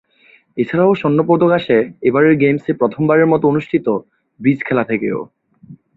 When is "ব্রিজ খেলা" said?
4.39-4.83